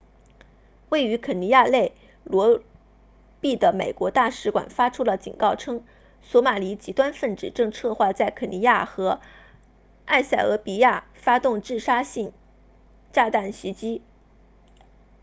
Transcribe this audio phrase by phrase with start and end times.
[0.89, 1.93] 位于肯尼亚内
[2.23, 2.63] 罗
[3.39, 5.85] 毕的美国大使馆发出了警告称
[6.23, 9.21] 索马里极端分子正策划在肯尼亚和
[10.05, 12.33] 埃塞俄比亚发动自杀性
[13.13, 14.01] 炸弹袭击